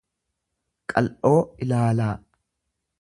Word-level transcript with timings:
qal'oo 0.93 1.37
ilaalaa. 1.67 2.13